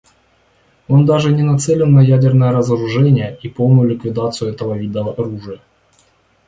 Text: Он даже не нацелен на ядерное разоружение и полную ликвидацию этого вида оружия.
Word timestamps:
Он 0.87 1.05
даже 1.05 1.31
не 1.31 1.43
нацелен 1.43 1.93
на 1.93 1.99
ядерное 2.01 2.51
разоружение 2.51 3.37
и 3.43 3.49
полную 3.49 3.87
ликвидацию 3.87 4.49
этого 4.51 4.73
вида 4.75 5.01
оружия. 5.01 5.59